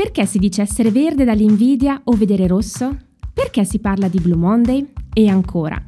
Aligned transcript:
Perché 0.00 0.24
si 0.24 0.38
dice 0.38 0.62
essere 0.62 0.90
verde 0.90 1.24
dall'invidia 1.24 2.00
o 2.04 2.12
vedere 2.12 2.46
rosso? 2.46 2.96
Perché 3.34 3.66
si 3.66 3.80
parla 3.80 4.08
di 4.08 4.18
Blue 4.18 4.34
Monday? 4.34 4.90
E 5.12 5.28
ancora, 5.28 5.78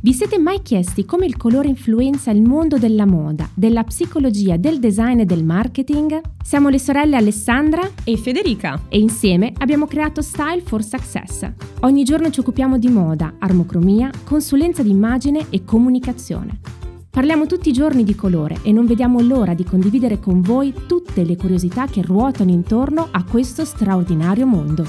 vi 0.00 0.12
siete 0.12 0.38
mai 0.38 0.60
chiesti 0.60 1.04
come 1.04 1.24
il 1.24 1.36
colore 1.36 1.68
influenza 1.68 2.32
il 2.32 2.42
mondo 2.42 2.78
della 2.78 3.06
moda, 3.06 3.48
della 3.54 3.84
psicologia, 3.84 4.56
del 4.56 4.80
design 4.80 5.20
e 5.20 5.24
del 5.24 5.44
marketing? 5.44 6.20
Siamo 6.42 6.68
le 6.68 6.80
sorelle 6.80 7.14
Alessandra 7.14 7.88
e 8.02 8.16
Federica 8.16 8.86
e 8.88 8.98
insieme 8.98 9.52
abbiamo 9.58 9.86
creato 9.86 10.20
Style 10.20 10.62
for 10.62 10.82
Success. 10.82 11.48
Ogni 11.82 12.02
giorno 12.02 12.28
ci 12.30 12.40
occupiamo 12.40 12.76
di 12.76 12.88
moda, 12.88 13.34
armocromia, 13.38 14.10
consulenza 14.24 14.82
di 14.82 14.90
immagine 14.90 15.46
e 15.48 15.62
comunicazione. 15.62 16.79
Parliamo 17.10 17.46
tutti 17.46 17.70
i 17.70 17.72
giorni 17.72 18.04
di 18.04 18.14
colore 18.14 18.60
e 18.62 18.70
non 18.70 18.86
vediamo 18.86 19.20
l'ora 19.20 19.52
di 19.52 19.64
condividere 19.64 20.20
con 20.20 20.40
voi 20.42 20.72
tutte 20.86 21.24
le 21.24 21.36
curiosità 21.36 21.86
che 21.86 22.02
ruotano 22.02 22.52
intorno 22.52 23.08
a 23.10 23.24
questo 23.24 23.64
straordinario 23.64 24.46
mondo. 24.46 24.84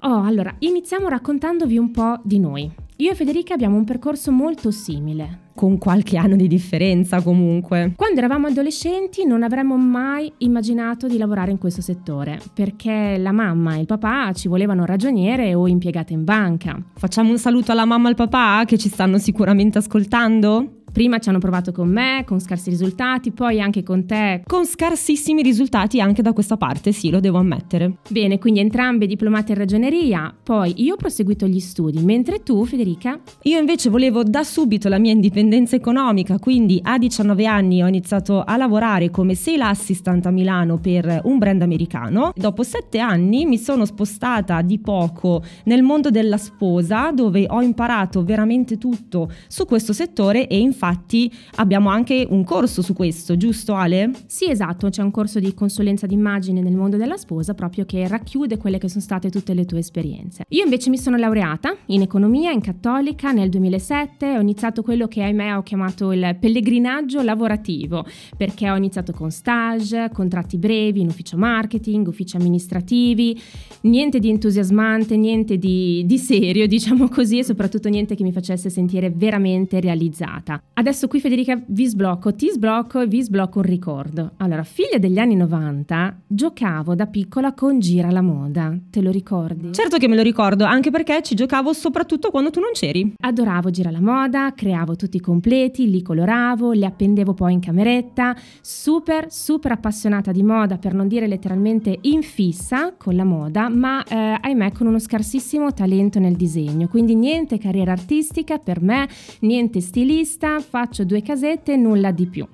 Oh, 0.00 0.22
allora, 0.22 0.54
iniziamo 0.58 1.08
raccontandovi 1.08 1.78
un 1.78 1.90
po' 1.92 2.20
di 2.22 2.38
noi. 2.38 2.70
Io 2.96 3.10
e 3.10 3.14
Federica 3.14 3.54
abbiamo 3.54 3.78
un 3.78 3.84
percorso 3.84 4.30
molto 4.30 4.70
simile. 4.70 5.45
Con 5.56 5.78
qualche 5.78 6.18
anno 6.18 6.36
di 6.36 6.48
differenza 6.48 7.22
comunque. 7.22 7.94
Quando 7.96 8.18
eravamo 8.18 8.48
adolescenti 8.48 9.24
non 9.24 9.42
avremmo 9.42 9.78
mai 9.78 10.30
immaginato 10.38 11.06
di 11.06 11.16
lavorare 11.16 11.50
in 11.50 11.56
questo 11.56 11.80
settore, 11.80 12.38
perché 12.52 13.16
la 13.16 13.32
mamma 13.32 13.76
e 13.76 13.80
il 13.80 13.86
papà 13.86 14.34
ci 14.34 14.48
volevano 14.48 14.84
ragioniere 14.84 15.54
o 15.54 15.66
impiegate 15.66 16.12
in 16.12 16.24
banca. 16.24 16.78
Facciamo 16.96 17.30
un 17.30 17.38
saluto 17.38 17.72
alla 17.72 17.86
mamma 17.86 18.08
e 18.08 18.10
al 18.10 18.16
papà 18.16 18.64
che 18.66 18.76
ci 18.76 18.90
stanno 18.90 19.16
sicuramente 19.16 19.78
ascoltando? 19.78 20.75
Prima 20.96 21.18
ci 21.18 21.28
hanno 21.28 21.40
provato 21.40 21.72
con 21.72 21.90
me, 21.90 22.22
con 22.24 22.40
scarsi 22.40 22.70
risultati, 22.70 23.30
poi 23.30 23.60
anche 23.60 23.82
con 23.82 24.06
te. 24.06 24.40
Con 24.46 24.64
scarsissimi 24.64 25.42
risultati 25.42 26.00
anche 26.00 26.22
da 26.22 26.32
questa 26.32 26.56
parte, 26.56 26.90
sì, 26.90 27.10
lo 27.10 27.20
devo 27.20 27.36
ammettere. 27.36 27.98
Bene, 28.08 28.38
quindi 28.38 28.60
entrambe 28.60 29.06
diplomate 29.06 29.52
in 29.52 29.58
ragioneria, 29.58 30.34
poi 30.42 30.72
io 30.76 30.94
ho 30.94 30.96
proseguito 30.96 31.46
gli 31.46 31.60
studi, 31.60 32.02
mentre 32.02 32.42
tu, 32.42 32.64
Federica? 32.64 33.20
Io 33.42 33.58
invece 33.58 33.90
volevo 33.90 34.22
da 34.22 34.42
subito 34.42 34.88
la 34.88 34.98
mia 34.98 35.12
indipendenza 35.12 35.76
economica, 35.76 36.38
quindi 36.38 36.80
a 36.82 36.96
19 36.96 37.44
anni 37.44 37.82
ho 37.82 37.88
iniziato 37.88 38.42
a 38.42 38.56
lavorare 38.56 39.10
come 39.10 39.34
sale 39.34 39.64
assistant 39.64 40.24
a 40.24 40.30
Milano 40.30 40.78
per 40.78 41.20
un 41.24 41.36
brand 41.36 41.60
americano. 41.60 42.32
Dopo 42.34 42.62
7 42.62 42.98
anni 43.00 43.44
mi 43.44 43.58
sono 43.58 43.84
spostata 43.84 44.62
di 44.62 44.78
poco 44.78 45.42
nel 45.64 45.82
mondo 45.82 46.08
della 46.08 46.38
sposa, 46.38 47.10
dove 47.12 47.44
ho 47.46 47.60
imparato 47.60 48.24
veramente 48.24 48.78
tutto 48.78 49.30
su 49.46 49.66
questo 49.66 49.92
settore 49.92 50.46
e 50.46 50.58
infatti 50.58 50.84
infatti 50.86 51.32
abbiamo 51.56 51.88
anche 51.88 52.26
un 52.28 52.44
corso 52.44 52.82
su 52.82 52.92
questo, 52.92 53.36
giusto 53.36 53.74
Ale? 53.74 54.10
Sì, 54.26 54.48
esatto, 54.48 54.88
c'è 54.88 55.02
un 55.02 55.10
corso 55.10 55.40
di 55.40 55.52
consulenza 55.54 56.06
d'immagine 56.06 56.60
nel 56.60 56.74
mondo 56.74 56.96
della 56.96 57.16
sposa 57.16 57.54
proprio 57.54 57.84
che 57.84 58.06
racchiude 58.06 58.56
quelle 58.56 58.78
che 58.78 58.88
sono 58.88 59.02
state 59.02 59.30
tutte 59.30 59.54
le 59.54 59.64
tue 59.64 59.78
esperienze. 59.78 60.44
Io 60.50 60.64
invece 60.64 60.90
mi 60.90 60.98
sono 60.98 61.16
laureata 61.16 61.74
in 61.86 62.02
economia, 62.02 62.52
in 62.52 62.60
cattolica, 62.60 63.32
nel 63.32 63.48
2007, 63.48 64.36
ho 64.36 64.40
iniziato 64.40 64.82
quello 64.82 65.08
che 65.08 65.22
ahimè 65.22 65.56
ho 65.56 65.62
chiamato 65.62 66.12
il 66.12 66.36
pellegrinaggio 66.38 67.22
lavorativo, 67.22 68.06
perché 68.36 68.70
ho 68.70 68.76
iniziato 68.76 69.12
con 69.12 69.30
stage, 69.30 70.10
contratti 70.12 70.56
brevi 70.56 71.00
in 71.00 71.08
ufficio 71.08 71.36
marketing, 71.36 72.06
uffici 72.06 72.36
amministrativi, 72.36 73.40
niente 73.82 74.18
di 74.18 74.30
entusiasmante, 74.30 75.16
niente 75.16 75.58
di, 75.58 76.04
di 76.06 76.18
serio, 76.18 76.66
diciamo 76.68 77.08
così, 77.08 77.38
e 77.38 77.44
soprattutto 77.44 77.88
niente 77.88 78.14
che 78.14 78.22
mi 78.22 78.32
facesse 78.32 78.70
sentire 78.70 79.10
veramente 79.10 79.80
realizzata. 79.80 80.60
Adesso 80.78 81.08
qui 81.08 81.20
Federica 81.20 81.58
vi 81.68 81.86
sblocco, 81.86 82.34
ti 82.34 82.50
sblocco 82.50 83.00
e 83.00 83.06
vi 83.06 83.22
sblocco 83.22 83.60
un 83.60 83.64
ricordo. 83.64 84.32
Allora, 84.36 84.62
figlia 84.62 84.98
degli 84.98 85.16
anni 85.16 85.34
90, 85.34 86.20
giocavo 86.26 86.94
da 86.94 87.06
piccola 87.06 87.54
con 87.54 87.80
Gira 87.80 88.10
la 88.10 88.20
moda, 88.20 88.76
te 88.90 89.00
lo 89.00 89.10
ricordi? 89.10 89.72
Certo 89.72 89.96
che 89.96 90.06
me 90.06 90.16
lo 90.16 90.22
ricordo, 90.22 90.66
anche 90.66 90.90
perché 90.90 91.22
ci 91.22 91.34
giocavo 91.34 91.72
soprattutto 91.72 92.30
quando 92.30 92.50
tu 92.50 92.60
non 92.60 92.72
c'eri. 92.74 93.14
Adoravo 93.18 93.70
Gira 93.70 93.90
la 93.90 94.02
moda, 94.02 94.52
creavo 94.54 94.96
tutti 94.96 95.16
i 95.16 95.20
completi, 95.20 95.88
li 95.88 96.02
coloravo, 96.02 96.72
li 96.72 96.84
appendevo 96.84 97.32
poi 97.32 97.54
in 97.54 97.60
cameretta, 97.60 98.36
super 98.60 99.32
super 99.32 99.72
appassionata 99.72 100.30
di 100.30 100.42
moda, 100.42 100.76
per 100.76 100.92
non 100.92 101.08
dire 101.08 101.26
letteralmente 101.26 101.96
in 102.02 102.20
fissa 102.20 102.92
con 102.98 103.16
la 103.16 103.24
moda, 103.24 103.70
ma 103.70 104.04
eh, 104.04 104.14
ahimè 104.42 104.72
con 104.72 104.88
uno 104.88 104.98
scarsissimo 104.98 105.72
talento 105.72 106.18
nel 106.18 106.36
disegno, 106.36 106.86
quindi 106.86 107.14
niente 107.14 107.56
carriera 107.56 107.92
artistica 107.92 108.58
per 108.58 108.82
me, 108.82 109.08
niente 109.40 109.80
stilista, 109.80 110.64
faccio 110.68 111.04
due 111.04 111.22
casette 111.22 111.72
e 111.72 111.76
nulla 111.76 112.10
di 112.10 112.26
più. 112.26 112.46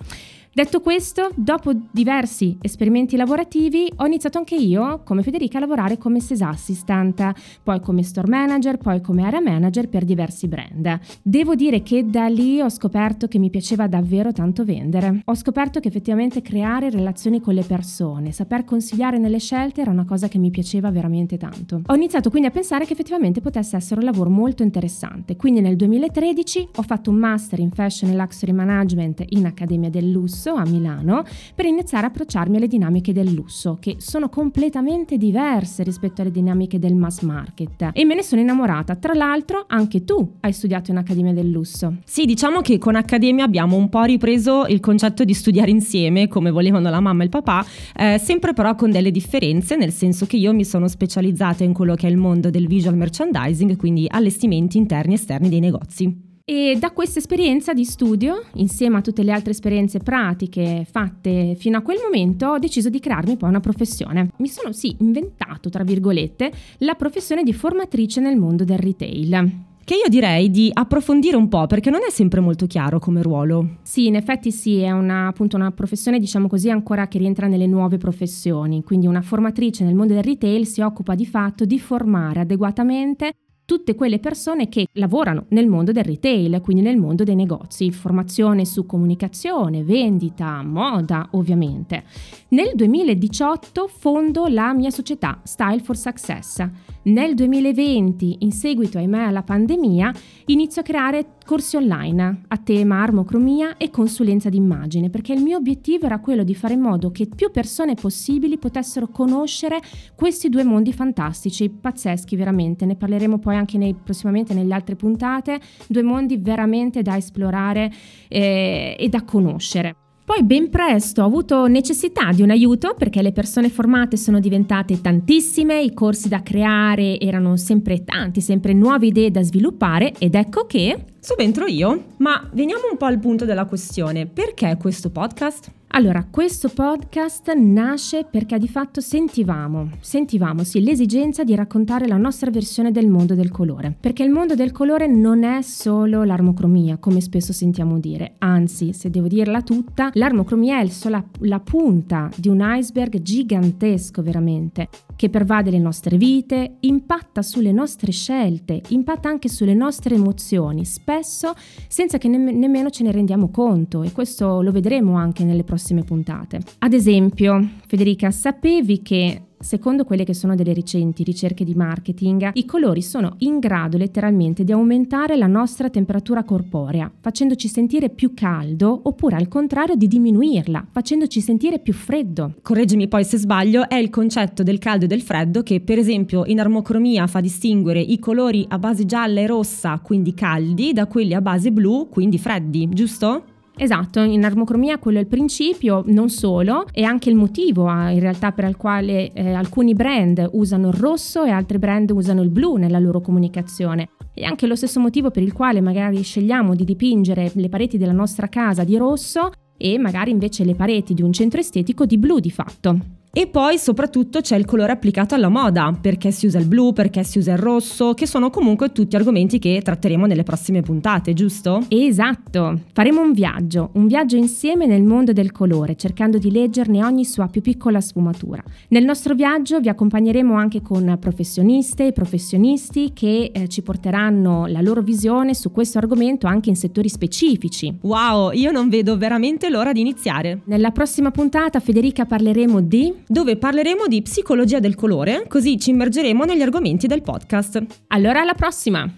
Detto 0.54 0.82
questo, 0.82 1.30
dopo 1.34 1.72
diversi 1.90 2.58
esperimenti 2.60 3.16
lavorativi, 3.16 3.90
ho 3.96 4.04
iniziato 4.04 4.36
anche 4.36 4.54
io, 4.54 5.00
come 5.02 5.22
Federica, 5.22 5.56
a 5.56 5.60
lavorare 5.60 5.96
come 5.96 6.20
sales 6.20 6.42
assistant, 6.42 7.32
poi 7.62 7.80
come 7.80 8.02
store 8.02 8.28
manager, 8.28 8.76
poi 8.76 9.00
come 9.00 9.24
area 9.24 9.40
manager 9.40 9.88
per 9.88 10.04
diversi 10.04 10.48
brand. 10.48 11.00
Devo 11.22 11.54
dire 11.54 11.82
che 11.82 12.04
da 12.04 12.26
lì 12.26 12.60
ho 12.60 12.68
scoperto 12.68 13.28
che 13.28 13.38
mi 13.38 13.48
piaceva 13.48 13.86
davvero 13.86 14.30
tanto 14.32 14.62
vendere. 14.62 15.22
Ho 15.24 15.34
scoperto 15.34 15.80
che 15.80 15.88
effettivamente 15.88 16.42
creare 16.42 16.90
relazioni 16.90 17.40
con 17.40 17.54
le 17.54 17.62
persone, 17.62 18.30
saper 18.30 18.64
consigliare 18.64 19.16
nelle 19.16 19.38
scelte 19.38 19.80
era 19.80 19.90
una 19.90 20.04
cosa 20.04 20.28
che 20.28 20.36
mi 20.36 20.50
piaceva 20.50 20.90
veramente 20.90 21.38
tanto. 21.38 21.80
Ho 21.86 21.94
iniziato 21.94 22.28
quindi 22.28 22.48
a 22.48 22.52
pensare 22.52 22.84
che 22.84 22.92
effettivamente 22.92 23.40
potesse 23.40 23.76
essere 23.76 24.00
un 24.00 24.04
lavoro 24.04 24.28
molto 24.28 24.62
interessante. 24.62 25.34
Quindi 25.34 25.62
nel 25.62 25.76
2013 25.76 26.68
ho 26.76 26.82
fatto 26.82 27.08
un 27.08 27.16
master 27.16 27.58
in 27.58 27.70
fashion 27.70 28.10
e 28.10 28.16
luxury 28.16 28.52
management 28.52 29.24
in 29.30 29.46
Accademia 29.46 29.88
del 29.88 30.10
Lusso 30.10 30.40
lusso 30.42 30.54
a 30.54 30.64
Milano 30.66 31.24
per 31.54 31.66
iniziare 31.66 32.06
a 32.06 32.08
approcciarmi 32.08 32.56
alle 32.56 32.66
dinamiche 32.66 33.12
del 33.12 33.32
lusso, 33.32 33.76
che 33.80 33.96
sono 33.98 34.28
completamente 34.28 35.16
diverse 35.16 35.84
rispetto 35.84 36.22
alle 36.22 36.32
dinamiche 36.32 36.78
del 36.78 36.94
mass 36.94 37.20
market. 37.20 37.90
E 37.92 38.04
me 38.04 38.14
ne 38.14 38.22
sono 38.22 38.40
innamorata. 38.40 38.96
Tra 38.96 39.12
l'altro, 39.14 39.64
anche 39.68 40.04
tu 40.04 40.36
hai 40.40 40.52
studiato 40.52 40.90
in 40.90 40.96
Accademia 40.96 41.32
del 41.32 41.48
Lusso. 41.48 41.98
Sì, 42.04 42.24
diciamo 42.24 42.60
che 42.60 42.78
con 42.78 42.96
Accademia 42.96 43.44
abbiamo 43.44 43.76
un 43.76 43.88
po' 43.88 44.02
ripreso 44.02 44.66
il 44.66 44.80
concetto 44.80 45.24
di 45.24 45.34
studiare 45.34 45.70
insieme, 45.70 46.26
come 46.26 46.50
volevano 46.50 46.90
la 46.90 47.00
mamma 47.00 47.22
e 47.22 47.24
il 47.24 47.30
papà, 47.30 47.64
eh, 47.94 48.18
sempre 48.18 48.52
però 48.52 48.74
con 48.74 48.90
delle 48.90 49.10
differenze, 49.10 49.76
nel 49.76 49.92
senso 49.92 50.26
che 50.26 50.36
io 50.36 50.52
mi 50.52 50.64
sono 50.64 50.88
specializzata 50.88 51.62
in 51.62 51.72
quello 51.72 51.94
che 51.94 52.08
è 52.08 52.10
il 52.10 52.16
mondo 52.16 52.50
del 52.50 52.66
visual 52.66 52.96
merchandising, 52.96 53.76
quindi 53.76 54.06
allestimenti 54.08 54.78
interni 54.78 55.12
e 55.12 55.16
esterni 55.16 55.48
dei 55.48 55.60
negozi. 55.60 56.30
E 56.54 56.76
da 56.78 56.90
questa 56.90 57.18
esperienza 57.18 57.72
di 57.72 57.86
studio, 57.86 58.42
insieme 58.56 58.98
a 58.98 59.00
tutte 59.00 59.22
le 59.22 59.32
altre 59.32 59.52
esperienze 59.52 60.00
pratiche 60.00 60.86
fatte 60.86 61.54
fino 61.56 61.78
a 61.78 61.80
quel 61.80 61.96
momento, 62.02 62.48
ho 62.48 62.58
deciso 62.58 62.90
di 62.90 63.00
crearmi 63.00 63.38
poi 63.38 63.48
una 63.48 63.60
professione. 63.60 64.28
Mi 64.36 64.48
sono 64.48 64.70
sì 64.72 64.94
inventato, 64.98 65.70
tra 65.70 65.82
virgolette, 65.82 66.52
la 66.80 66.92
professione 66.92 67.42
di 67.42 67.54
formatrice 67.54 68.20
nel 68.20 68.36
mondo 68.36 68.64
del 68.64 68.76
retail. 68.76 69.50
Che 69.82 69.94
io 69.94 70.10
direi 70.10 70.50
di 70.50 70.68
approfondire 70.70 71.36
un 71.36 71.48
po' 71.48 71.66
perché 71.66 71.88
non 71.88 72.00
è 72.06 72.10
sempre 72.10 72.40
molto 72.40 72.66
chiaro 72.66 72.98
come 72.98 73.22
ruolo. 73.22 73.78
Sì, 73.80 74.08
in 74.08 74.16
effetti 74.16 74.52
sì, 74.52 74.80
è 74.80 74.90
una, 74.90 75.28
appunto 75.28 75.56
una 75.56 75.70
professione, 75.70 76.18
diciamo 76.18 76.48
così, 76.48 76.68
ancora 76.68 77.08
che 77.08 77.16
rientra 77.16 77.46
nelle 77.46 77.66
nuove 77.66 77.96
professioni. 77.96 78.84
Quindi 78.84 79.06
una 79.06 79.22
formatrice 79.22 79.84
nel 79.84 79.94
mondo 79.94 80.12
del 80.12 80.22
retail 80.22 80.66
si 80.66 80.82
occupa 80.82 81.14
di 81.14 81.24
fatto 81.24 81.64
di 81.64 81.80
formare 81.80 82.40
adeguatamente 82.40 83.32
tutte 83.72 83.94
quelle 83.94 84.18
persone 84.18 84.68
che 84.68 84.88
lavorano 84.92 85.46
nel 85.48 85.66
mondo 85.66 85.92
del 85.92 86.04
retail, 86.04 86.60
quindi 86.60 86.82
nel 86.82 86.98
mondo 86.98 87.24
dei 87.24 87.34
negozi, 87.34 87.90
formazione 87.90 88.66
su 88.66 88.84
comunicazione, 88.84 89.82
vendita, 89.82 90.62
moda 90.62 91.26
ovviamente. 91.30 92.04
Nel 92.48 92.72
2018 92.74 93.88
fondo 93.88 94.46
la 94.46 94.74
mia 94.74 94.90
società 94.90 95.40
Style 95.42 95.80
for 95.80 95.96
Success. 95.96 96.62
Nel 97.04 97.34
2020, 97.34 98.36
in 98.40 98.52
seguito 98.52 98.98
ahimè 98.98 99.22
alla 99.24 99.42
pandemia, 99.42 100.12
inizio 100.46 100.82
a 100.82 100.84
creare 100.84 101.36
corsi 101.52 101.76
online 101.76 102.44
a 102.48 102.56
tema 102.56 103.02
armocromia 103.02 103.76
e 103.76 103.90
consulenza 103.90 104.48
d'immagine, 104.48 105.10
perché 105.10 105.34
il 105.34 105.42
mio 105.42 105.58
obiettivo 105.58 106.06
era 106.06 106.18
quello 106.18 106.44
di 106.44 106.54
fare 106.54 106.72
in 106.72 106.80
modo 106.80 107.10
che 107.10 107.26
più 107.26 107.50
persone 107.50 107.92
possibili 107.92 108.56
potessero 108.56 109.08
conoscere 109.08 109.78
questi 110.14 110.48
due 110.48 110.64
mondi 110.64 110.94
fantastici, 110.94 111.68
pazzeschi 111.68 112.36
veramente, 112.36 112.86
ne 112.86 112.96
parleremo 112.96 113.38
poi 113.38 113.56
anche 113.56 113.76
nei, 113.76 113.92
prossimamente 113.92 114.54
nelle 114.54 114.72
altre 114.72 114.96
puntate, 114.96 115.60
due 115.88 116.02
mondi 116.02 116.38
veramente 116.38 117.02
da 117.02 117.18
esplorare 117.18 117.92
eh, 118.28 118.96
e 118.98 119.08
da 119.10 119.22
conoscere. 119.22 119.96
Poi 120.24 120.44
ben 120.44 120.70
presto 120.70 121.20
ho 121.20 121.26
avuto 121.26 121.66
necessità 121.66 122.32
di 122.32 122.40
un 122.40 122.48
aiuto 122.48 122.94
perché 122.96 123.20
le 123.20 123.32
persone 123.32 123.68
formate 123.68 124.16
sono 124.16 124.40
diventate 124.40 125.02
tantissime, 125.02 125.82
i 125.82 125.92
corsi 125.92 126.30
da 126.30 126.42
creare 126.42 127.20
erano 127.20 127.58
sempre 127.58 128.04
tanti, 128.04 128.40
sempre 128.40 128.72
nuove 128.72 129.08
idee 129.08 129.30
da 129.30 129.42
sviluppare 129.42 130.14
ed 130.18 130.34
ecco 130.34 130.64
che 130.64 131.11
Subentro 131.24 131.66
io, 131.66 132.06
ma 132.16 132.48
veniamo 132.52 132.88
un 132.90 132.96
po' 132.96 133.04
al 133.04 133.20
punto 133.20 133.44
della 133.44 133.66
questione. 133.66 134.26
Perché 134.26 134.76
questo 134.76 135.08
podcast? 135.10 135.70
Allora, 135.94 136.26
questo 136.28 136.68
podcast 136.68 137.52
nasce 137.52 138.26
perché 138.28 138.58
di 138.58 138.66
fatto 138.66 139.00
sentivamo, 139.00 139.90
sentivamo 140.00 140.64
sì, 140.64 140.82
l'esigenza 140.82 141.44
di 141.44 141.54
raccontare 141.54 142.08
la 142.08 142.16
nostra 142.16 142.50
versione 142.50 142.90
del 142.90 143.06
mondo 143.06 143.34
del 143.34 143.50
colore, 143.50 143.94
perché 144.00 144.24
il 144.24 144.30
mondo 144.30 144.56
del 144.56 144.72
colore 144.72 145.06
non 145.06 145.44
è 145.44 145.62
solo 145.62 146.24
l'armocromia, 146.24 146.96
come 146.96 147.20
spesso 147.20 147.52
sentiamo 147.52 148.00
dire, 148.00 148.34
anzi, 148.38 148.92
se 148.92 149.10
devo 149.10 149.28
dirla 149.28 149.62
tutta, 149.62 150.10
l'armocromia 150.14 150.80
è 150.80 150.86
sola, 150.86 151.22
la 151.40 151.60
punta 151.60 152.30
di 152.34 152.48
un 152.48 152.64
iceberg 152.64 153.20
gigantesco 153.20 154.22
veramente, 154.22 154.88
che 155.16 155.28
pervade 155.28 155.70
le 155.70 155.78
nostre 155.78 156.16
vite, 156.16 156.76
impatta 156.80 157.42
sulle 157.42 157.72
nostre 157.72 158.12
scelte, 158.12 158.80
impatta 158.88 159.28
anche 159.28 159.48
sulle 159.48 159.74
nostre 159.74 160.14
emozioni, 160.14 160.84
spesso 160.84 161.54
senza 161.88 162.18
che 162.18 162.28
ne- 162.28 162.52
nemmeno 162.52 162.90
ce 162.90 163.02
ne 163.02 163.12
rendiamo 163.12 163.50
conto 163.50 164.02
e 164.02 164.12
questo 164.12 164.62
lo 164.62 164.72
vedremo 164.72 165.16
anche 165.16 165.44
nelle 165.44 165.64
prossime 165.64 166.02
puntate. 166.02 166.60
Ad 166.78 166.92
esempio, 166.92 167.68
Federica, 167.86 168.30
sapevi 168.30 169.02
che 169.02 169.42
Secondo 169.62 170.04
quelle 170.04 170.24
che 170.24 170.34
sono 170.34 170.56
delle 170.56 170.74
recenti 170.74 171.22
ricerche 171.22 171.64
di 171.64 171.74
marketing, 171.74 172.50
i 172.54 172.64
colori 172.64 173.00
sono 173.00 173.36
in 173.38 173.60
grado 173.60 173.96
letteralmente 173.96 174.64
di 174.64 174.72
aumentare 174.72 175.36
la 175.36 175.46
nostra 175.46 175.88
temperatura 175.88 176.42
corporea, 176.42 177.10
facendoci 177.20 177.68
sentire 177.68 178.10
più 178.10 178.34
caldo, 178.34 179.00
oppure 179.04 179.36
al 179.36 179.46
contrario 179.46 179.94
di 179.94 180.08
diminuirla, 180.08 180.88
facendoci 180.90 181.40
sentire 181.40 181.78
più 181.78 181.92
freddo. 181.92 182.54
Correggimi 182.60 183.06
poi 183.06 183.24
se 183.24 183.38
sbaglio, 183.38 183.88
è 183.88 183.94
il 183.94 184.10
concetto 184.10 184.64
del 184.64 184.78
caldo 184.78 185.04
e 185.04 185.08
del 185.08 185.22
freddo 185.22 185.62
che 185.62 185.80
per 185.80 185.98
esempio 185.98 186.44
in 186.44 186.58
armocromia 186.58 187.28
fa 187.28 187.40
distinguere 187.40 188.00
i 188.00 188.18
colori 188.18 188.66
a 188.68 188.78
base 188.78 189.06
gialla 189.06 189.40
e 189.40 189.46
rossa, 189.46 190.00
quindi 190.02 190.34
caldi, 190.34 190.92
da 190.92 191.06
quelli 191.06 191.34
a 191.34 191.40
base 191.40 191.70
blu, 191.70 192.08
quindi 192.10 192.38
freddi, 192.38 192.88
giusto? 192.90 193.44
Esatto, 193.76 194.20
in 194.20 194.44
armocromia 194.44 194.98
quello 194.98 195.18
è 195.18 195.22
il 195.22 195.26
principio, 195.26 196.02
non 196.06 196.28
solo, 196.28 196.84
è 196.92 197.02
anche 197.02 197.30
il 197.30 197.36
motivo 197.36 197.86
ah, 197.86 198.10
in 198.10 198.20
realtà 198.20 198.52
per 198.52 198.68
il 198.68 198.76
quale 198.76 199.32
eh, 199.32 199.52
alcuni 199.54 199.94
brand 199.94 200.46
usano 200.52 200.88
il 200.88 200.94
rosso 200.94 201.44
e 201.44 201.50
altri 201.50 201.78
brand 201.78 202.10
usano 202.10 202.42
il 202.42 202.50
blu 202.50 202.76
nella 202.76 202.98
loro 202.98 203.20
comunicazione. 203.20 204.10
E 204.34 204.44
anche 204.44 204.66
lo 204.66 204.76
stesso 204.76 205.00
motivo 205.00 205.30
per 205.30 205.42
il 205.42 205.52
quale 205.52 205.80
magari 205.80 206.22
scegliamo 206.22 206.74
di 206.74 206.84
dipingere 206.84 207.50
le 207.54 207.68
pareti 207.68 207.98
della 207.98 208.12
nostra 208.12 208.48
casa 208.48 208.84
di 208.84 208.96
rosso 208.96 209.50
e 209.76 209.98
magari 209.98 210.30
invece 210.30 210.64
le 210.64 210.74
pareti 210.74 211.14
di 211.14 211.22
un 211.22 211.32
centro 211.32 211.60
estetico 211.60 212.04
di 212.06 212.18
blu 212.18 212.38
di 212.38 212.50
fatto. 212.50 213.21
E 213.34 213.46
poi 213.46 213.78
soprattutto 213.78 214.42
c'è 214.42 214.56
il 214.56 214.66
colore 214.66 214.92
applicato 214.92 215.34
alla 215.34 215.48
moda, 215.48 215.96
perché 215.98 216.30
si 216.30 216.44
usa 216.44 216.58
il 216.58 216.66
blu, 216.66 216.92
perché 216.92 217.24
si 217.24 217.38
usa 217.38 217.52
il 217.52 217.58
rosso, 217.58 218.12
che 218.12 218.26
sono 218.26 218.50
comunque 218.50 218.92
tutti 218.92 219.16
argomenti 219.16 219.58
che 219.58 219.80
tratteremo 219.82 220.26
nelle 220.26 220.42
prossime 220.42 220.82
puntate, 220.82 221.32
giusto? 221.32 221.82
Esatto, 221.88 222.80
faremo 222.92 223.22
un 223.22 223.32
viaggio, 223.32 223.88
un 223.94 224.06
viaggio 224.06 224.36
insieme 224.36 224.84
nel 224.84 225.02
mondo 225.02 225.32
del 225.32 225.50
colore, 225.50 225.96
cercando 225.96 226.36
di 226.36 226.50
leggerne 226.50 227.02
ogni 227.02 227.24
sua 227.24 227.46
più 227.46 227.62
piccola 227.62 228.02
sfumatura. 228.02 228.62
Nel 228.88 229.04
nostro 229.06 229.34
viaggio 229.34 229.80
vi 229.80 229.88
accompagneremo 229.88 230.54
anche 230.54 230.82
con 230.82 231.16
professioniste 231.18 232.08
e 232.08 232.12
professionisti 232.12 233.12
che 233.14 233.50
eh, 233.50 233.66
ci 233.66 233.80
porteranno 233.80 234.66
la 234.66 234.82
loro 234.82 235.00
visione 235.00 235.54
su 235.54 235.72
questo 235.72 235.96
argomento 235.96 236.46
anche 236.46 236.68
in 236.68 236.76
settori 236.76 237.08
specifici. 237.08 237.96
Wow, 238.02 238.50
io 238.52 238.72
non 238.72 238.90
vedo 238.90 239.16
veramente 239.16 239.70
l'ora 239.70 239.92
di 239.92 240.00
iniziare. 240.00 240.60
Nella 240.64 240.90
prossima 240.90 241.30
puntata 241.30 241.80
Federica 241.80 242.26
parleremo 242.26 242.82
di 242.82 243.20
dove 243.26 243.56
parleremo 243.56 244.06
di 244.06 244.22
psicologia 244.22 244.78
del 244.78 244.94
colore, 244.94 245.46
così 245.48 245.78
ci 245.78 245.90
immergeremo 245.90 246.44
negli 246.44 246.62
argomenti 246.62 247.06
del 247.06 247.22
podcast. 247.22 247.82
Allora 248.08 248.40
alla 248.40 248.54
prossima! 248.54 249.10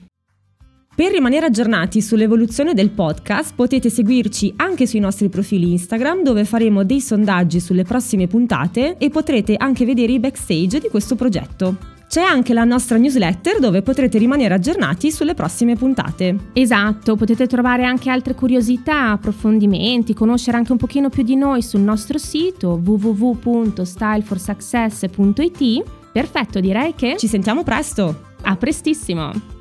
Per 0.97 1.11
rimanere 1.11 1.47
aggiornati 1.47 2.01
sull'evoluzione 2.01 2.73
del 2.73 2.91
podcast 2.91 3.55
potete 3.57 3.91
seguirci 3.91 4.53
anche 4.57 4.87
sui 4.87 5.01
nostri 5.01 5.29
profili 5.29 5.73
Instagram 5.73 6.23
dove 6.23 6.45
faremo 6.45 6.85
dei 6.85 7.01
sondaggi 7.01 7.59
sulle 7.59 7.83
prossime 7.83 8.29
puntate 8.29 8.97
e 8.99 9.11
potrete 9.11 9.57
anche 9.57 9.85
vedere 9.85 10.13
i 10.13 10.21
backstage 10.21 10.79
di 10.79 10.89
questo 10.89 11.17
progetto. 11.17 11.94
C'è 12.15 12.23
anche 12.23 12.55
la 12.55 12.63
nostra 12.63 12.97
newsletter 12.97 13.59
dove 13.59 13.83
potrete 13.83 14.19
rimanere 14.19 14.55
aggiornati 14.55 15.11
sulle 15.11 15.35
prossime 15.35 15.75
puntate. 15.75 16.51
Esatto, 16.53 17.17
potete 17.17 17.49
trovare 17.49 17.83
anche 17.83 18.09
altre 18.09 18.37
curiosità, 18.37 19.11
approfondimenti, 19.11 20.15
conoscere 20.15 20.57
anche 20.57 20.71
un 20.71 20.79
pochino 20.79 21.09
più 21.09 21.25
di 21.25 21.35
noi 21.35 21.61
sul 21.61 21.81
nostro 21.81 22.19
sito 22.19 22.81
www.styleforsuccess.it. 22.85 25.83
Perfetto, 26.13 26.61
direi 26.61 26.95
che 26.95 27.17
ci 27.19 27.27
sentiamo 27.27 27.65
presto. 27.65 28.27
A 28.43 28.55
prestissimo! 28.55 29.54